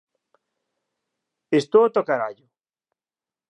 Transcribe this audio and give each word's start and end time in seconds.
Estou 1.59 1.81
ata 1.85 2.03
o 2.03 2.07
carallo. 2.09 2.47